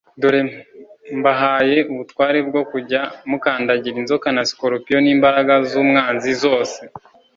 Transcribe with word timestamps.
«Dore 0.21 0.41
mbahaye 1.19 1.77
ubutware 1.91 2.39
bwo 2.49 2.61
kujya 2.71 3.01
mukandagira 3.29 3.97
inzoka 4.01 4.27
na 4.35 4.43
Sikoropiyo 4.49 4.97
n'imbaraga 5.01 5.53
z'umwanzi 5.69 6.31
zose, 6.43 6.81